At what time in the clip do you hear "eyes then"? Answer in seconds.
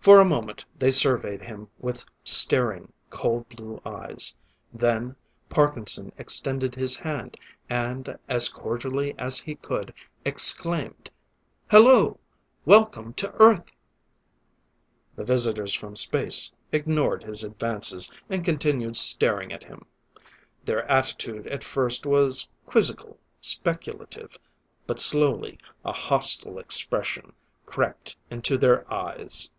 3.84-5.16